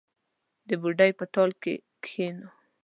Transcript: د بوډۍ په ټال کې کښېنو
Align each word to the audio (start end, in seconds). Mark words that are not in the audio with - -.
د 0.67 0.69
بوډۍ 0.81 1.11
په 1.19 1.25
ټال 1.33 1.51
کې 1.61 1.73
کښېنو 2.03 2.47